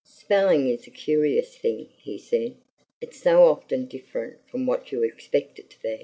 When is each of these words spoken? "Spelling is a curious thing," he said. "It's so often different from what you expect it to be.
"Spelling 0.03 0.67
is 0.67 0.87
a 0.87 0.89
curious 0.89 1.55
thing," 1.55 1.89
he 1.99 2.17
said. 2.17 2.55
"It's 3.01 3.19
so 3.21 3.43
often 3.45 3.85
different 3.85 4.37
from 4.49 4.65
what 4.65 4.91
you 4.91 5.03
expect 5.03 5.59
it 5.59 5.69
to 5.69 5.81
be. 5.83 5.99